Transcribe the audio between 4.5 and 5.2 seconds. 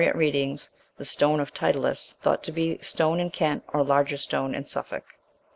in Suffolk.